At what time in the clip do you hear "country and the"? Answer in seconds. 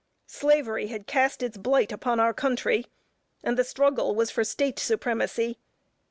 2.33-3.63